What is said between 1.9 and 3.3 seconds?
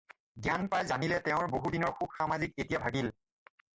সুখ-সামাজিক এতিয়া ভাগিল।